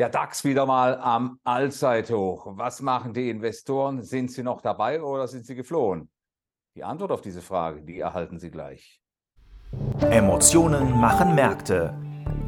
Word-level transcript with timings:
Der 0.00 0.08
DAX 0.08 0.44
wieder 0.44 0.64
mal 0.64 0.98
am 0.98 1.40
Allzeithoch. 1.44 2.56
Was 2.56 2.80
machen 2.80 3.12
die 3.12 3.28
Investoren? 3.28 4.02
Sind 4.02 4.32
sie 4.32 4.42
noch 4.42 4.62
dabei 4.62 5.02
oder 5.02 5.28
sind 5.28 5.44
sie 5.44 5.54
geflohen? 5.54 6.08
Die 6.74 6.82
Antwort 6.82 7.12
auf 7.12 7.20
diese 7.20 7.42
Frage, 7.42 7.82
die 7.82 7.98
erhalten 7.98 8.38
Sie 8.38 8.50
gleich. 8.50 9.02
Emotionen 10.00 10.98
machen 10.98 11.34
Märkte. 11.34 11.94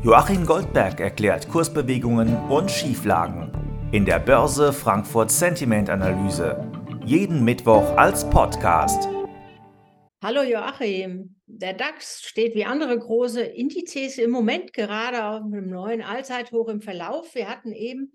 Joachim 0.03 0.47
Goldberg 0.47 0.99
erklärt 0.99 1.47
Kursbewegungen 1.51 2.39
und 2.49 2.71
Schieflagen 2.71 3.53
in 3.93 4.07
der 4.07 4.19
Börse 4.19 4.73
Frankfurt 4.73 5.31
Sentiment 5.31 5.91
Analyse. 5.91 6.67
Jeden 7.05 7.45
Mittwoch 7.45 7.99
als 7.99 8.25
Podcast. 8.31 9.11
Hallo 10.25 10.41
Joachim. 10.41 11.37
Der 11.55 11.75
DAX 11.75 12.23
steht 12.23 12.55
wie 12.55 12.65
andere 12.65 12.99
große 12.99 13.43
Indizes 13.43 14.17
im 14.17 14.31
Moment 14.31 14.73
gerade 14.73 15.23
auf 15.23 15.43
einem 15.43 15.69
neuen 15.69 16.01
Allzeithoch 16.01 16.69
im 16.69 16.81
Verlauf. 16.81 17.35
Wir 17.35 17.47
hatten 17.47 17.73
eben 17.73 18.11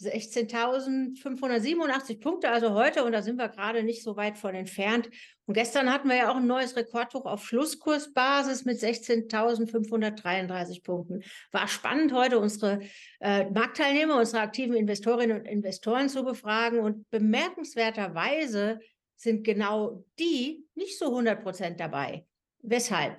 16.587 0.00 2.20
Punkte, 2.20 2.50
also 2.50 2.74
heute, 2.74 3.04
und 3.04 3.12
da 3.12 3.22
sind 3.22 3.36
wir 3.36 3.48
gerade 3.48 3.84
nicht 3.84 4.02
so 4.02 4.16
weit 4.16 4.36
von 4.36 4.56
entfernt. 4.56 5.08
Und 5.46 5.54
gestern 5.54 5.92
hatten 5.92 6.08
wir 6.08 6.16
ja 6.16 6.32
auch 6.32 6.38
ein 6.38 6.48
neues 6.48 6.74
Rekordhoch 6.74 7.24
auf 7.24 7.46
Schlusskursbasis 7.46 8.64
mit 8.64 8.78
16.533 8.78 10.82
Punkten. 10.82 11.22
War 11.52 11.68
spannend, 11.68 12.12
heute 12.12 12.40
unsere 12.40 12.80
äh, 13.20 13.48
Marktteilnehmer, 13.48 14.18
unsere 14.18 14.42
aktiven 14.42 14.74
Investorinnen 14.74 15.38
und 15.38 15.46
Investoren 15.46 16.08
zu 16.08 16.24
befragen. 16.24 16.80
Und 16.80 17.08
bemerkenswerterweise 17.10 18.80
sind 19.14 19.44
genau 19.44 20.04
die 20.18 20.66
nicht 20.74 20.98
so 20.98 21.10
100 21.10 21.44
Prozent 21.44 21.78
dabei. 21.78 22.26
Weshalb? 22.62 23.16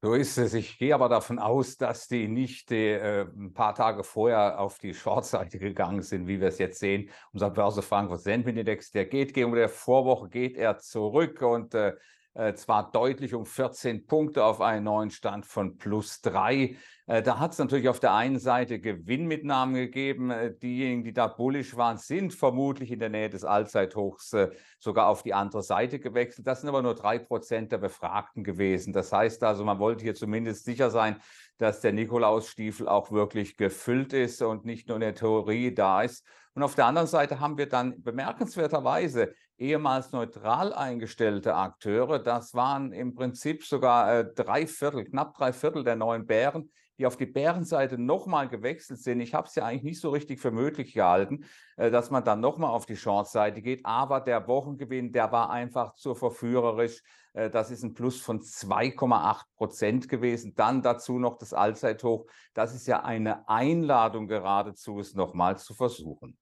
So 0.00 0.14
ist 0.14 0.38
es. 0.38 0.54
Ich 0.54 0.78
gehe 0.78 0.94
aber 0.94 1.08
davon 1.08 1.40
aus, 1.40 1.76
dass 1.76 2.06
die 2.06 2.28
nicht 2.28 2.70
äh, 2.70 3.22
ein 3.22 3.52
paar 3.52 3.74
Tage 3.74 4.04
vorher 4.04 4.60
auf 4.60 4.78
die 4.78 4.94
Shortseite 4.94 5.58
gegangen 5.58 6.02
sind, 6.02 6.28
wie 6.28 6.40
wir 6.40 6.48
es 6.48 6.58
jetzt 6.58 6.78
sehen. 6.78 7.10
Unser 7.32 7.50
Börse 7.50 7.82
Frankfurt 7.82 8.20
Sentiment 8.20 8.58
Index, 8.58 8.92
der 8.92 9.06
geht 9.06 9.34
gegenüber 9.34 9.58
der 9.58 9.68
Vorwoche 9.68 10.28
geht 10.28 10.56
er 10.56 10.78
zurück 10.78 11.42
und 11.42 11.74
äh, 11.74 11.94
äh, 12.38 12.54
zwar 12.54 12.92
deutlich 12.92 13.34
um 13.34 13.44
14 13.44 14.06
Punkte 14.06 14.44
auf 14.44 14.60
einen 14.60 14.84
neuen 14.84 15.10
Stand 15.10 15.44
von 15.44 15.76
plus 15.76 16.20
3. 16.20 16.76
Äh, 17.08 17.20
da 17.20 17.40
hat 17.40 17.50
es 17.50 17.58
natürlich 17.58 17.88
auf 17.88 17.98
der 17.98 18.14
einen 18.14 18.38
Seite 18.38 18.78
Gewinnmitnahmen 18.78 19.74
gegeben. 19.74 20.30
Äh, 20.30 20.54
diejenigen, 20.54 21.02
die 21.02 21.12
da 21.12 21.26
bullisch 21.26 21.76
waren, 21.76 21.96
sind 21.96 22.32
vermutlich 22.32 22.92
in 22.92 23.00
der 23.00 23.08
Nähe 23.08 23.28
des 23.28 23.44
Allzeithochs 23.44 24.36
sogar 24.78 25.08
auf 25.08 25.24
die 25.24 25.34
andere 25.34 25.64
Seite 25.64 25.98
gewechselt. 25.98 26.46
Das 26.46 26.60
sind 26.60 26.68
aber 26.68 26.80
nur 26.80 26.94
drei 26.94 27.18
Prozent 27.18 27.72
der 27.72 27.78
Befragten 27.78 28.44
gewesen. 28.44 28.92
Das 28.92 29.10
heißt 29.10 29.42
also, 29.42 29.64
man 29.64 29.80
wollte 29.80 30.04
hier 30.04 30.14
zumindest 30.14 30.64
sicher 30.64 30.90
sein, 30.90 31.16
dass 31.56 31.80
der 31.80 31.92
Nikolausstiefel 31.92 32.88
auch 32.88 33.10
wirklich 33.10 33.56
gefüllt 33.56 34.12
ist 34.12 34.42
und 34.42 34.64
nicht 34.64 34.86
nur 34.86 34.98
in 34.98 35.00
der 35.00 35.16
Theorie 35.16 35.74
da 35.74 36.02
ist. 36.02 36.24
Und 36.58 36.64
auf 36.64 36.74
der 36.74 36.86
anderen 36.86 37.06
Seite 37.06 37.38
haben 37.38 37.56
wir 37.56 37.68
dann 37.68 38.02
bemerkenswerterweise 38.02 39.32
ehemals 39.58 40.10
neutral 40.10 40.72
eingestellte 40.74 41.54
Akteure. 41.54 42.18
Das 42.18 42.52
waren 42.52 42.90
im 42.90 43.14
Prinzip 43.14 43.64
sogar 43.64 44.12
äh, 44.12 44.34
drei 44.34 44.66
Viertel, 44.66 45.04
knapp 45.04 45.34
drei 45.34 45.52
Viertel 45.52 45.84
der 45.84 45.94
neuen 45.94 46.26
Bären, 46.26 46.72
die 46.98 47.06
auf 47.06 47.16
die 47.16 47.26
Bärenseite 47.26 47.96
nochmal 47.96 48.48
gewechselt 48.48 48.98
sind. 48.98 49.20
Ich 49.20 49.34
habe 49.34 49.46
es 49.46 49.54
ja 49.54 49.66
eigentlich 49.66 49.84
nicht 49.84 50.00
so 50.00 50.10
richtig 50.10 50.40
für 50.40 50.50
möglich 50.50 50.94
gehalten, 50.94 51.44
äh, 51.76 51.92
dass 51.92 52.10
man 52.10 52.24
dann 52.24 52.40
nochmal 52.40 52.70
auf 52.70 52.86
die 52.86 52.96
Short-Seite 52.96 53.62
geht. 53.62 53.86
Aber 53.86 54.20
der 54.20 54.48
Wochengewinn, 54.48 55.12
der 55.12 55.30
war 55.30 55.50
einfach 55.50 55.94
zu 55.94 56.16
verführerisch. 56.16 57.04
Äh, 57.34 57.50
das 57.50 57.70
ist 57.70 57.84
ein 57.84 57.94
Plus 57.94 58.20
von 58.20 58.40
2,8 58.40 59.42
Prozent 59.54 60.08
gewesen. 60.08 60.56
Dann 60.56 60.82
dazu 60.82 61.20
noch 61.20 61.38
das 61.38 61.54
Allzeithoch. 61.54 62.26
Das 62.52 62.74
ist 62.74 62.88
ja 62.88 63.04
eine 63.04 63.48
Einladung 63.48 64.26
geradezu, 64.26 64.98
es 64.98 65.14
nochmal 65.14 65.56
zu 65.56 65.72
versuchen. 65.72 66.36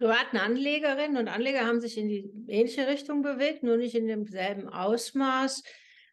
Privaten 0.00 0.38
Anlegerinnen 0.38 1.18
und 1.18 1.28
Anleger 1.28 1.66
haben 1.66 1.82
sich 1.82 1.98
in 1.98 2.08
die 2.08 2.32
ähnliche 2.48 2.88
Richtung 2.88 3.20
bewegt, 3.20 3.62
nur 3.62 3.76
nicht 3.76 3.94
in 3.94 4.06
demselben 4.06 4.66
Ausmaß. 4.66 5.62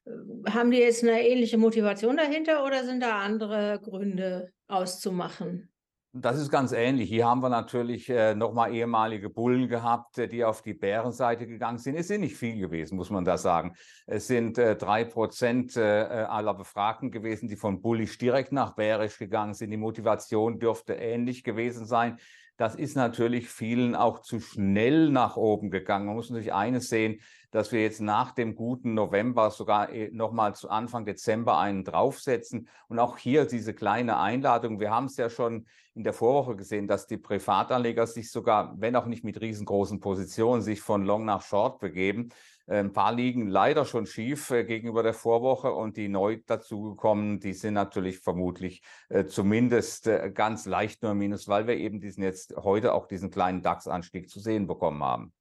Äh, 0.06 0.10
haben 0.50 0.72
die 0.72 0.80
jetzt 0.80 1.04
eine 1.04 1.26
ähnliche 1.26 1.58
Motivation 1.58 2.18
dahinter 2.18 2.66
oder 2.66 2.84
sind 2.84 3.02
da 3.02 3.22
andere 3.22 3.80
Gründe 3.82 4.52
auszumachen? 4.68 5.70
Das 6.12 6.38
ist 6.38 6.52
ganz 6.52 6.74
ähnlich. 6.74 7.08
Hier 7.08 7.28
haben 7.28 7.42
wir 7.42 7.50
natürlich 7.50 8.10
äh, 8.10 8.36
nochmal 8.36 8.74
ehemalige 8.74 9.30
Bullen 9.30 9.70
gehabt, 9.70 10.18
äh, 10.18 10.28
die 10.28 10.44
auf 10.44 10.62
die 10.62 10.74
Bärenseite 10.74 11.48
gegangen 11.48 11.78
sind. 11.78 11.96
Es 11.96 12.10
sind 12.10 12.22
nicht 12.22 12.36
viel 12.36 12.60
gewesen, 12.60 12.98
muss 12.98 13.10
man 13.10 13.24
da 13.24 13.38
sagen. 13.38 13.74
Es 14.06 14.28
sind 14.28 14.58
äh, 14.58 14.76
drei 14.76 15.06
Prozent 15.06 15.78
äh, 15.78 15.82
aller 15.82 16.56
Befragten 16.56 17.10
gewesen, 17.12 17.48
die 17.48 17.56
von 17.56 17.82
bullisch 17.82 18.18
direkt 18.18 18.52
nach 18.52 18.76
bärisch 18.76 19.18
gegangen 19.18 19.54
sind. 19.54 19.72
Die 19.72 19.78
Motivation 19.78 20.60
dürfte 20.60 20.96
ähnlich 20.96 21.44
gewesen 21.46 21.86
sein. 21.86 22.18
Das 22.58 22.74
ist 22.74 22.96
natürlich 22.96 23.50
vielen 23.50 23.96
auch 23.96 24.20
zu 24.20 24.40
schnell 24.40 25.10
nach 25.10 25.38
oben 25.38 25.70
gegangen. 25.70 26.08
Man 26.08 26.16
muss 26.16 26.32
natürlich 26.32 26.54
eines 26.54 26.90
sehen, 26.90 27.22
dass 27.52 27.72
wir 27.72 27.82
jetzt 27.82 28.02
nach 28.02 28.32
dem 28.32 28.56
guten 28.56 28.96
November 28.96 29.52
sogar 29.52 29.92
äh, 29.92 30.10
nochmal 30.12 30.56
zu 30.56 30.70
Anfang 30.70 31.06
Dezember 31.06 31.60
einen 31.60 31.84
draufsetzen. 31.84 32.68
Und 32.88 33.00
auch 33.00 33.18
hier 33.18 33.46
diese 33.46 33.74
kleine 33.74 34.18
Einladung. 34.18 34.80
Wir 34.80 34.92
haben 34.92 35.06
es 35.06 35.18
ja 35.18 35.30
schon 35.30 35.68
in 35.94 36.04
der 36.04 36.14
Vorwoche 36.14 36.56
gesehen, 36.56 36.88
dass 36.88 37.08
die 37.08 37.18
Privatanleger 37.18 38.06
sich 38.08 38.32
sogar, 38.32 38.74
wenn 38.80 38.96
auch 38.96 39.06
nicht 39.06 39.24
mit 39.24 39.40
riesengroßen 39.40 40.00
Positionen, 40.00 40.62
sich 40.62 40.82
von 40.82 41.06
Long 41.06 41.26
nach 41.26 41.42
Short 41.42 41.80
begeben. 41.80 42.30
Äh, 42.68 42.80
ein 42.80 42.94
paar 42.94 43.14
liegen 43.14 43.48
leider 43.48 43.86
schon 43.86 44.06
schief 44.06 44.52
äh, 44.52 44.64
gegenüber 44.64 45.04
der 45.04 45.14
Vorwoche 45.14 45.72
und 45.72 45.98
die 45.98 46.10
neu 46.10 46.38
dazugekommen, 46.46 47.40
die 47.40 47.54
sind 47.54 47.74
natürlich 47.74 48.20
vermutlich 48.20 48.82
äh, 49.10 49.26
zumindest 49.26 50.10
ganz 50.34 50.66
leicht 50.66 51.02
nur 51.04 51.14
Minus, 51.14 51.48
weil 51.48 51.68
wir 51.68 51.76
eben 51.76 52.00
diesen 52.00 52.24
jetzt 52.24 52.56
heute 52.58 52.94
auch 52.94 53.08
diesen 53.08 53.32
kleinen 53.32 53.62
DAX-Anstieg 53.62 54.30
zu 54.30 54.40
sehen 54.40 54.68
bekommen 54.68 55.04
haben. 55.04 55.34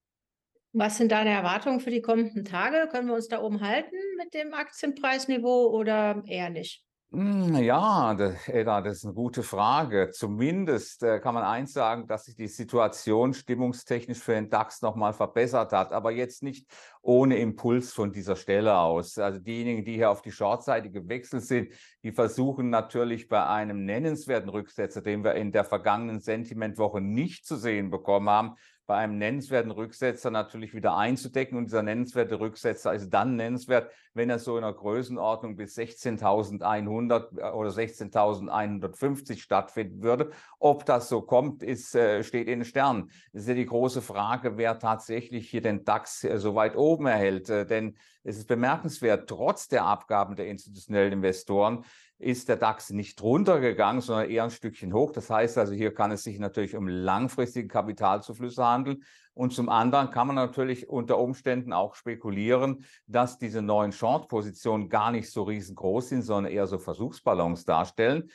Was 0.72 0.98
sind 0.98 1.10
deine 1.10 1.30
Erwartungen 1.30 1.80
für 1.80 1.90
die 1.90 2.02
kommenden 2.02 2.44
Tage? 2.44 2.88
Können 2.90 3.08
wir 3.08 3.14
uns 3.14 3.28
da 3.28 3.40
oben 3.40 3.60
halten 3.60 3.96
mit 4.18 4.34
dem 4.34 4.52
Aktienpreisniveau 4.52 5.70
oder 5.70 6.22
eher 6.26 6.50
nicht? 6.50 6.84
Hm, 7.12 7.54
ja, 7.62 8.14
das, 8.14 8.48
Edda, 8.48 8.80
das 8.82 8.98
ist 8.98 9.04
eine 9.04 9.14
gute 9.14 9.44
Frage. 9.44 10.10
Zumindest 10.12 11.04
äh, 11.04 11.20
kann 11.20 11.34
man 11.34 11.44
eins 11.44 11.72
sagen, 11.72 12.08
dass 12.08 12.24
sich 12.24 12.34
die 12.34 12.48
Situation 12.48 13.32
stimmungstechnisch 13.32 14.18
für 14.18 14.32
den 14.32 14.50
DAX 14.50 14.82
nochmal 14.82 15.12
verbessert 15.12 15.72
hat, 15.72 15.92
aber 15.92 16.10
jetzt 16.10 16.42
nicht 16.42 16.66
ohne 17.02 17.38
Impuls 17.38 17.92
von 17.92 18.12
dieser 18.12 18.34
Stelle 18.34 18.76
aus. 18.76 19.18
Also 19.18 19.38
diejenigen, 19.38 19.84
die 19.84 19.94
hier 19.94 20.10
auf 20.10 20.20
die 20.20 20.32
Shortseite 20.32 20.90
gewechselt 20.90 21.44
sind, 21.44 21.72
die 22.02 22.10
versuchen 22.10 22.70
natürlich 22.70 23.28
bei 23.28 23.46
einem 23.46 23.84
nennenswerten 23.84 24.50
Rücksetzer, 24.50 25.00
den 25.00 25.22
wir 25.22 25.34
in 25.36 25.52
der 25.52 25.64
vergangenen 25.64 26.20
Sentimentwoche 26.20 27.00
nicht 27.00 27.46
zu 27.46 27.54
sehen 27.54 27.88
bekommen 27.88 28.28
haben, 28.28 28.56
bei 28.86 28.96
einem 28.96 29.18
nennenswerten 29.18 29.70
Rücksetzer 29.70 30.30
natürlich 30.30 30.74
wieder 30.74 30.96
einzudecken. 30.96 31.58
Und 31.58 31.66
dieser 31.66 31.82
nennenswerte 31.82 32.38
Rücksetzer 32.38 32.94
ist 32.94 33.10
dann 33.10 33.36
nennenswert, 33.36 33.90
wenn 34.14 34.30
er 34.30 34.38
so 34.38 34.56
in 34.56 34.64
einer 34.64 34.72
Größenordnung 34.72 35.56
bis 35.56 35.76
16.100 35.76 37.38
äh, 37.38 37.50
oder 37.52 37.70
16.150 37.70 39.38
stattfinden 39.38 40.02
würde. 40.02 40.30
Ob 40.58 40.86
das 40.86 41.08
so 41.08 41.22
kommt, 41.22 41.62
ist, 41.62 41.94
äh, 41.94 42.22
steht 42.22 42.48
in 42.48 42.60
den 42.60 42.64
Sternen. 42.64 43.10
Das 43.32 43.42
ist 43.42 43.48
ja 43.48 43.54
die 43.54 43.66
große 43.66 44.02
Frage, 44.02 44.56
wer 44.56 44.78
tatsächlich 44.78 45.50
hier 45.50 45.62
den 45.62 45.84
DAX 45.84 46.24
äh, 46.24 46.38
so 46.38 46.54
weit 46.54 46.76
oben 46.76 47.06
erhält. 47.06 47.48
Denn 47.48 47.96
es 48.22 48.38
ist 48.38 48.48
bemerkenswert, 48.48 49.28
trotz 49.28 49.68
der 49.68 49.84
Abgaben 49.84 50.36
der 50.36 50.48
institutionellen 50.48 51.12
Investoren 51.12 51.84
ist 52.18 52.48
der 52.48 52.56
DAX 52.56 52.90
nicht 52.90 53.22
runtergegangen, 53.22 54.00
sondern 54.00 54.30
eher 54.30 54.44
ein 54.44 54.50
Stückchen 54.50 54.92
hoch. 54.92 55.12
Das 55.12 55.28
heißt 55.28 55.58
also, 55.58 55.74
hier 55.74 55.92
kann 55.92 56.10
es 56.10 56.22
sich 56.22 56.38
natürlich 56.38 56.74
um 56.74 56.88
langfristige 56.88 57.68
Kapitalzuflüsse 57.68 58.64
handeln. 58.64 59.04
Und 59.34 59.52
zum 59.52 59.68
anderen 59.68 60.10
kann 60.10 60.28
man 60.28 60.36
natürlich 60.36 60.88
unter 60.88 61.18
Umständen 61.18 61.74
auch 61.74 61.94
spekulieren, 61.94 62.84
dass 63.06 63.38
diese 63.38 63.60
neuen 63.60 63.92
Short-Positionen 63.92 64.88
gar 64.88 65.10
nicht 65.10 65.30
so 65.30 65.42
riesengroß 65.42 66.08
sind, 66.08 66.22
sondern 66.22 66.52
eher 66.52 66.66
so 66.66 66.78
Versuchsballons 66.78 67.66
darstellen. 67.66 68.30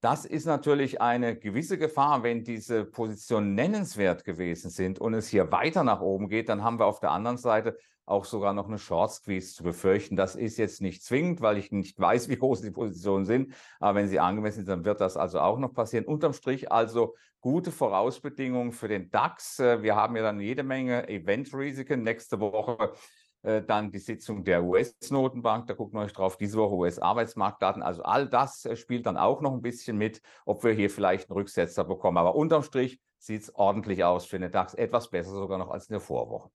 Das 0.00 0.24
ist 0.24 0.46
natürlich 0.46 1.00
eine 1.00 1.36
gewisse 1.36 1.76
Gefahr, 1.76 2.22
wenn 2.22 2.44
diese 2.44 2.84
Positionen 2.84 3.54
nennenswert 3.54 4.24
gewesen 4.24 4.70
sind 4.70 5.00
und 5.00 5.14
es 5.14 5.28
hier 5.28 5.50
weiter 5.50 5.82
nach 5.82 6.00
oben 6.00 6.28
geht, 6.28 6.48
dann 6.48 6.62
haben 6.62 6.78
wir 6.78 6.86
auf 6.86 7.00
der 7.00 7.10
anderen 7.10 7.36
Seite 7.36 7.76
auch 8.06 8.24
sogar 8.24 8.52
noch 8.52 8.68
eine 8.68 8.78
Short 8.78 9.12
Squeeze 9.12 9.54
zu 9.54 9.62
befürchten. 9.62 10.16
Das 10.16 10.34
ist 10.34 10.56
jetzt 10.56 10.80
nicht 10.80 11.02
zwingend, 11.02 11.40
weil 11.40 11.58
ich 11.58 11.72
nicht 11.72 11.98
weiß, 12.00 12.28
wie 12.28 12.38
groß 12.38 12.62
die 12.62 12.70
Positionen 12.70 13.24
sind. 13.24 13.54
Aber 13.80 13.98
wenn 13.98 14.08
sie 14.08 14.20
angemessen 14.20 14.58
sind, 14.58 14.68
dann 14.68 14.84
wird 14.84 15.00
das 15.00 15.16
also 15.16 15.40
auch 15.40 15.58
noch 15.58 15.74
passieren. 15.74 16.04
Unterm 16.04 16.32
Strich 16.32 16.70
also 16.72 17.16
gute 17.40 17.70
Vorausbedingungen 17.70 18.72
für 18.72 18.88
den 18.88 19.10
DAX. 19.10 19.58
Äh, 19.58 19.82
wir 19.82 19.96
haben 19.96 20.16
ja 20.16 20.22
dann 20.22 20.40
jede 20.40 20.62
Menge 20.62 21.08
Event-Risiken. 21.08 22.02
Nächste 22.02 22.40
Woche 22.40 22.92
äh, 23.48 23.62
dann 23.64 23.90
die 23.90 23.98
Sitzung 23.98 24.44
der 24.44 24.62
US-Notenbank, 24.62 25.66
da 25.66 25.74
gucken 25.74 25.98
wir 25.98 26.04
euch 26.04 26.12
drauf, 26.12 26.36
diese 26.36 26.58
Woche 26.58 26.74
US-Arbeitsmarktdaten. 26.74 27.82
Also 27.82 28.02
all 28.02 28.28
das 28.28 28.66
äh, 28.66 28.76
spielt 28.76 29.06
dann 29.06 29.16
auch 29.16 29.40
noch 29.40 29.54
ein 29.54 29.62
bisschen 29.62 29.96
mit, 29.96 30.20
ob 30.44 30.62
wir 30.64 30.72
hier 30.72 30.90
vielleicht 30.90 31.30
einen 31.30 31.38
Rücksetzer 31.38 31.84
bekommen. 31.84 32.18
Aber 32.18 32.34
unterm 32.34 32.62
Strich 32.62 33.00
sieht 33.18 33.42
es 33.42 33.54
ordentlich 33.54 34.04
aus 34.04 34.26
für 34.26 34.38
den 34.38 34.52
DAX, 34.52 34.74
etwas 34.74 35.08
besser 35.08 35.30
sogar 35.30 35.56
noch 35.56 35.70
als 35.70 35.88
in 35.88 35.94
der 35.94 36.00
Vorwoche. 36.00 36.50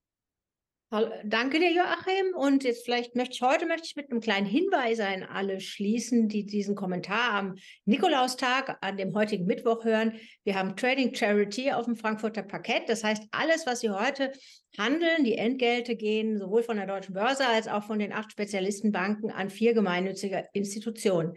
Danke 1.23 1.59
dir, 1.59 1.71
Joachim. 1.71 2.35
Und 2.35 2.63
jetzt 2.63 2.85
vielleicht 2.85 3.15
möchte 3.15 3.33
ich 3.33 3.41
heute 3.41 3.65
möchte 3.65 3.87
ich 3.87 3.95
mit 3.95 4.11
einem 4.11 4.21
kleinen 4.21 4.45
Hinweis 4.45 4.99
an 4.99 5.23
alle 5.23 5.59
schließen, 5.59 6.27
die 6.27 6.45
diesen 6.45 6.75
Kommentar 6.75 7.31
am 7.31 7.55
Nikolaustag, 7.85 8.77
an 8.81 8.97
dem 8.97 9.15
heutigen 9.15 9.45
Mittwoch 9.47 9.83
hören. 9.85 10.13
Wir 10.43 10.53
haben 10.53 10.75
Trading 10.75 11.15
Charity 11.15 11.71
auf 11.71 11.85
dem 11.85 11.95
Frankfurter 11.95 12.43
Parkett. 12.43 12.89
Das 12.89 13.03
heißt, 13.03 13.23
alles, 13.31 13.65
was 13.65 13.79
Sie 13.79 13.89
heute 13.89 14.33
handeln, 14.77 15.23
die 15.23 15.35
Entgelte 15.35 15.95
gehen 15.95 16.37
sowohl 16.37 16.61
von 16.61 16.77
der 16.77 16.85
Deutschen 16.85 17.15
Börse 17.15 17.47
als 17.47 17.67
auch 17.67 17.85
von 17.85 17.97
den 17.97 18.13
acht 18.13 18.31
Spezialistenbanken 18.31 19.31
an 19.31 19.49
vier 19.49 19.73
gemeinnützige 19.73 20.47
Institutionen. 20.53 21.33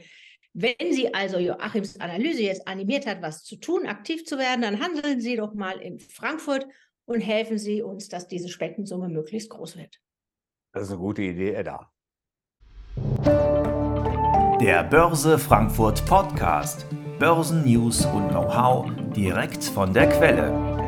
Wenn 0.53 0.93
Sie 0.93 1.15
also 1.15 1.39
Joachims 1.39 1.99
Analyse 1.99 2.43
jetzt 2.43 2.69
animiert 2.69 3.07
hat, 3.07 3.23
was 3.23 3.43
zu 3.43 3.57
tun, 3.57 3.87
aktiv 3.87 4.27
zu 4.27 4.37
werden, 4.37 4.61
dann 4.61 4.81
handeln 4.81 5.23
Sie 5.23 5.37
doch 5.37 5.55
mal 5.55 5.81
in 5.81 5.99
Frankfurt 5.99 6.67
und 7.07 7.21
helfen 7.21 7.59
Sie 7.59 7.83
uns, 7.83 8.09
dass 8.09 8.29
diese 8.29 8.49
Spendensumme 8.49 9.09
möglichst 9.09 9.51
groß 9.51 9.77
wird. 9.77 10.01
Das 10.73 10.85
ist 10.85 10.91
eine 10.91 10.99
gute 10.99 11.23
Idee, 11.23 11.55
Edda. 11.55 11.91
Der 14.61 14.85
Börse 14.85 15.39
Frankfurt 15.39 16.05
Podcast. 16.07 16.87
Börsennews 17.19 18.05
und 18.07 18.29
Know-how 18.29 18.91
direkt 19.15 19.65
von 19.65 19.93
der 19.93 20.09
Quelle. 20.09 20.86